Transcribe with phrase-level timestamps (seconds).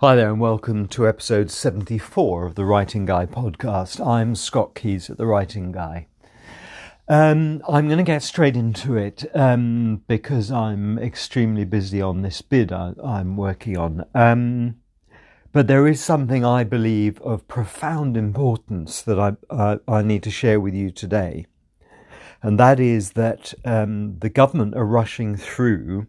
[0.00, 4.00] Hi there, and welcome to episode 74 of the Writing Guy podcast.
[4.00, 6.06] I'm Scott Keys at the Writing Guy.
[7.06, 12.40] Um, I'm going to get straight into it um, because I'm extremely busy on this
[12.40, 14.06] bid I, am working on.
[14.14, 14.76] Um,
[15.52, 20.30] but there is something I believe of profound importance that I, I, I need to
[20.30, 21.44] share with you today.
[22.42, 26.06] And that is that um, the government are rushing through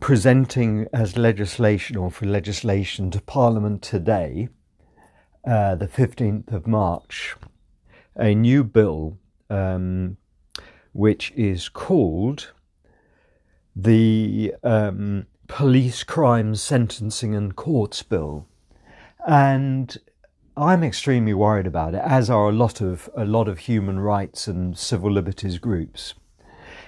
[0.00, 4.48] presenting as legislation or for legislation to Parliament today,
[5.46, 7.36] uh, the 15th of March,
[8.16, 10.16] a new bill um,
[10.92, 12.52] which is called
[13.74, 18.46] the um, Police Crimes Sentencing and Courts Bill.
[19.26, 19.96] And
[20.56, 24.46] I'm extremely worried about it, as are a lot of a lot of human rights
[24.46, 26.14] and civil liberties groups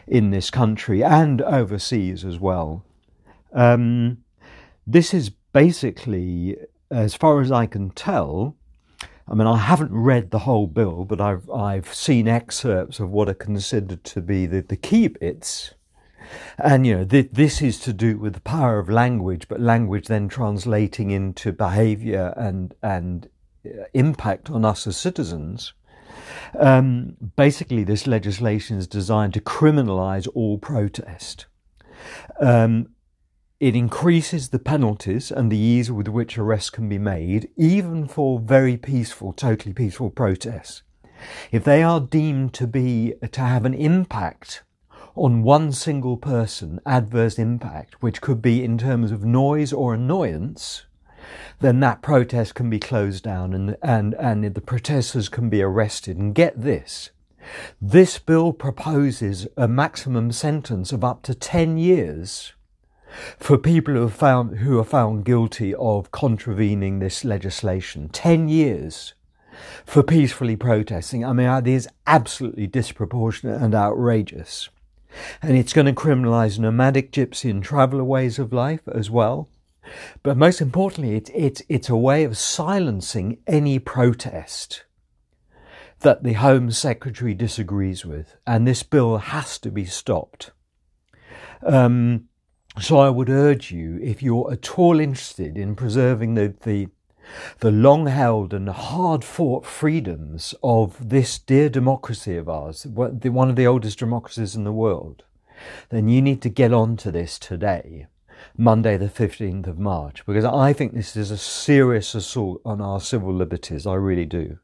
[0.06, 2.84] in this country and overseas as well.
[3.52, 4.18] Um,
[4.86, 6.56] this is basically,
[6.90, 8.56] as far as I can tell,
[9.30, 13.28] I mean, I haven't read the whole bill, but I've I've seen excerpts of what
[13.28, 15.74] are considered to be the, the key bits.
[16.58, 20.06] And you know, th- this is to do with the power of language, but language
[20.06, 23.28] then translating into behaviour and and
[23.66, 25.74] uh, impact on us as citizens.
[26.58, 31.46] Um, basically, this legislation is designed to criminalise all protest.
[32.40, 32.88] Um,
[33.60, 38.38] it increases the penalties and the ease with which arrests can be made, even for
[38.38, 40.82] very peaceful, totally peaceful protests.
[41.50, 44.62] If they are deemed to be, to have an impact
[45.16, 50.86] on one single person, adverse impact, which could be in terms of noise or annoyance,
[51.58, 56.16] then that protest can be closed down and, and, and the protesters can be arrested.
[56.16, 57.10] And get this.
[57.82, 62.52] This bill proposes a maximum sentence of up to 10 years
[63.38, 68.08] for people who are found who are found guilty of contravening this legislation.
[68.08, 69.14] Ten years
[69.84, 71.24] for peacefully protesting.
[71.24, 74.68] I mean, it is absolutely disproportionate and outrageous.
[75.42, 79.48] And it's going to criminalise nomadic gypsy and traveller ways of life as well.
[80.22, 84.84] But most importantly, it, it, it's a way of silencing any protest
[86.00, 88.36] that the Home Secretary disagrees with.
[88.46, 90.52] And this bill has to be stopped.
[91.66, 92.27] Um,
[92.80, 96.88] so I would urge you, if you're at all interested in preserving the, the,
[97.60, 103.56] the long held and hard fought freedoms of this dear democracy of ours, one of
[103.56, 105.24] the oldest democracies in the world,
[105.90, 108.06] then you need to get on to this today,
[108.56, 113.00] Monday, the 15th of March, because I think this is a serious assault on our
[113.00, 113.86] civil liberties.
[113.86, 114.58] I really do.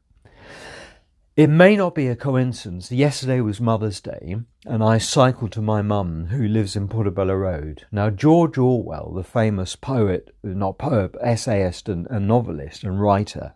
[1.35, 2.93] It may not be a coincidence.
[2.93, 7.85] Yesterday was Mother's Day, and I cycled to my mum, who lives in Portobello Road.
[7.91, 13.53] Now, George Orwell, the famous poet, not poet, essayist and, and novelist and writer,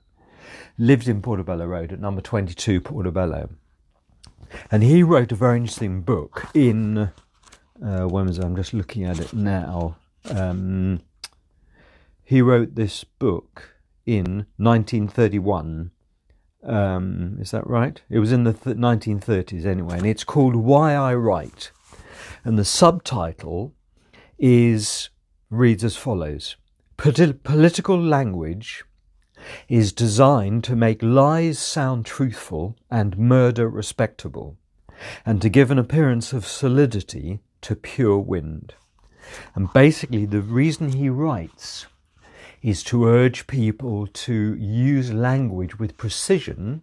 [0.78, 3.50] lived in Portobello Road at number 22 Portobello.
[4.70, 8.44] And he wrote a very interesting book in, uh, when was it?
[8.44, 9.96] I'm just looking at it now.
[10.30, 11.00] Um,
[12.26, 13.76] he wrote this book
[14.06, 15.92] in 1931
[16.64, 18.02] um, is that right?
[18.10, 21.72] It was in the th- 1930s anyway, and it's called Why I Write.
[22.44, 23.74] And the subtitle
[24.38, 25.10] is
[25.50, 26.56] reads as follows
[26.98, 28.84] Political language
[29.70, 34.58] is designed to make lies sound truthful and murder respectable,
[35.26, 38.74] and to give an appearance of solidity to pure wind.
[39.56, 41.86] And basically, the reason he writes
[42.62, 46.82] is to urge people to use language with precision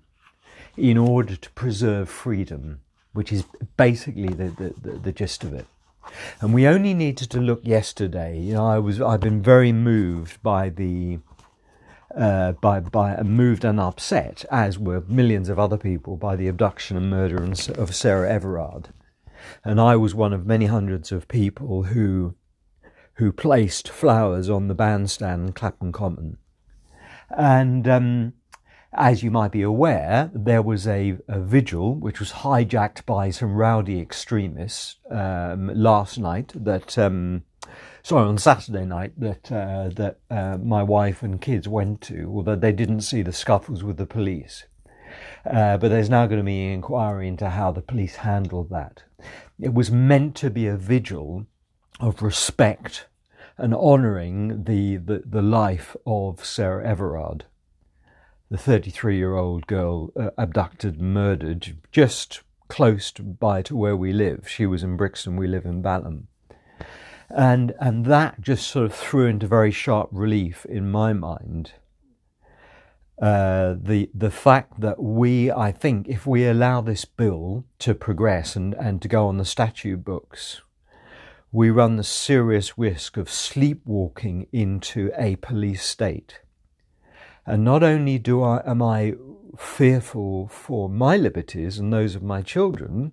[0.76, 2.80] in order to preserve freedom,
[3.12, 3.44] which is
[3.76, 5.66] basically the, the, the, the gist of it.
[6.40, 8.38] And we only needed to look yesterday.
[8.38, 11.18] You know, I was I've been very moved by the
[12.16, 16.96] uh, by by moved and upset, as were millions of other people, by the abduction
[16.96, 18.88] and murder of Sarah Everard.
[19.64, 22.34] And I was one of many hundreds of people who
[23.16, 26.38] who placed flowers on the bandstand in Clapham Common.
[27.30, 28.32] And um,
[28.92, 33.54] as you might be aware, there was a, a, vigil which was hijacked by some
[33.54, 36.52] rowdy extremists um, last night.
[36.54, 37.44] That um,
[38.02, 42.56] sorry, on Saturday night that uh, that uh, my wife and kids went to, although
[42.56, 44.64] they didn't see the scuffles with the police.
[45.44, 49.04] Uh, but there's now going to be an inquiry into how the police handled that.
[49.60, 51.46] It was meant to be a vigil
[52.00, 53.06] of respect
[53.58, 57.44] and honouring the, the, the life of Sarah Everard,
[58.50, 64.48] the 33 year old girl uh, abducted, murdered just close by to where we live.
[64.48, 66.28] She was in Brixton, we live in Balham.
[67.28, 71.72] And, and that just sort of threw into very sharp relief in my mind
[73.20, 78.56] uh, the the fact that we, I think, if we allow this bill to progress
[78.56, 80.60] and, and to go on the statute books,
[81.52, 86.40] we run the serious risk of sleepwalking into a police state.
[87.46, 89.14] And not only do I am I
[89.56, 93.12] fearful for my liberties and those of my children,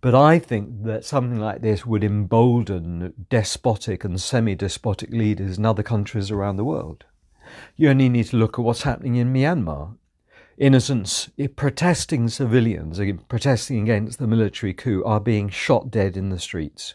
[0.00, 5.66] but I think that something like this would embolden despotic and semi despotic leaders in
[5.66, 7.04] other countries around the world.
[7.76, 9.96] You only need to look at what's happening in Myanmar.
[10.56, 16.38] Innocents, eh, protesting civilians, protesting against the military coup, are being shot dead in the
[16.38, 16.94] streets.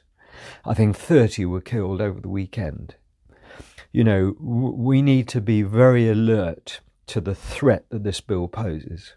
[0.65, 2.95] I think 30 were killed over the weekend.
[3.91, 9.13] You know, we need to be very alert to the threat that this bill poses.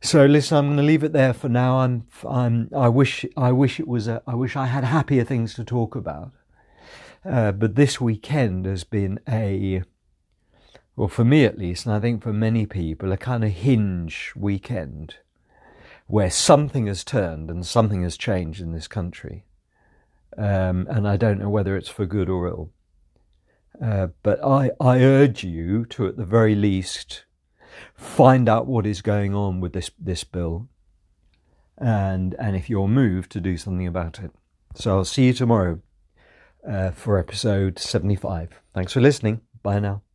[0.00, 1.78] So listen, I'm going to leave it there for now.
[1.78, 5.54] I'm, I'm, I wish, I wish it was, a, I wish I had happier things
[5.54, 6.32] to talk about.
[7.24, 9.82] Uh, but this weekend has been a,
[10.94, 14.32] well, for me at least, and I think for many people, a kind of hinge
[14.36, 15.16] weekend
[16.06, 19.44] where something has turned and something has changed in this country.
[20.36, 22.72] Um, and I don't know whether it's for good or ill.
[23.82, 27.24] Uh, but I, I urge you to, at the very least,
[27.94, 30.68] find out what is going on with this, this bill,
[31.78, 34.30] and and if you're moved, to do something about it.
[34.74, 35.80] So I'll see you tomorrow
[36.66, 38.60] uh, for episode 75.
[38.74, 39.42] Thanks for listening.
[39.62, 40.05] Bye now.